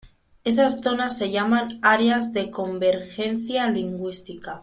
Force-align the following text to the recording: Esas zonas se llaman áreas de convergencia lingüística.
Esas 0.43 0.81
zonas 0.81 1.15
se 1.15 1.29
llaman 1.31 1.77
áreas 1.83 2.33
de 2.33 2.49
convergencia 2.49 3.69
lingüística. 3.69 4.59